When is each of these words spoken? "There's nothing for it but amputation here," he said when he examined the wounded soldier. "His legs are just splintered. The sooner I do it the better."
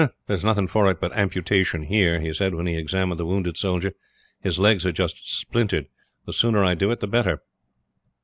"There's 0.25 0.43
nothing 0.43 0.65
for 0.65 0.89
it 0.89 0.99
but 0.99 1.13
amputation 1.15 1.83
here," 1.83 2.19
he 2.19 2.33
said 2.33 2.55
when 2.55 2.65
he 2.65 2.75
examined 2.75 3.19
the 3.19 3.25
wounded 3.27 3.55
soldier. 3.55 3.93
"His 4.39 4.57
legs 4.57 4.83
are 4.83 4.91
just 4.91 5.29
splintered. 5.31 5.85
The 6.25 6.33
sooner 6.33 6.63
I 6.63 6.73
do 6.73 6.89
it 6.89 7.01
the 7.01 7.05
better." 7.07 7.43